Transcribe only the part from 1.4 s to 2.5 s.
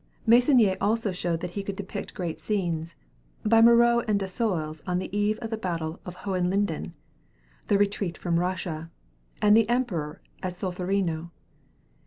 that he could depict grand